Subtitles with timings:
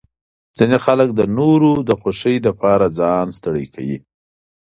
[0.57, 3.97] ځینې خلک د نورو د خوښۍ لپاره ځان ستړی کوي.